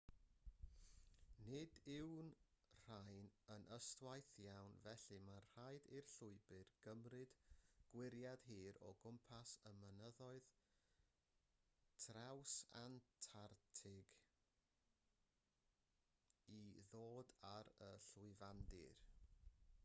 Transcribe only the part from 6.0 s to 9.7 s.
llwybr gymryd gwyriad hir o gwmpas